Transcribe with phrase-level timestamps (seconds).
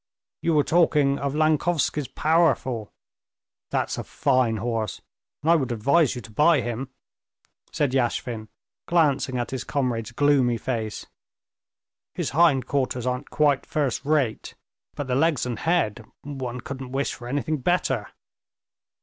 [0.41, 2.91] "You were talking of Lankovsky's Powerful.
[3.69, 4.99] That's a fine horse,
[5.43, 6.89] and I would advise you to buy him,"
[7.71, 8.47] said Yashvin,
[8.87, 11.05] glancing at his comrade's gloomy face.
[12.15, 14.55] "His hind quarters aren't quite first rate,
[14.95, 18.09] but the legs and head—one couldn't wish for anything better."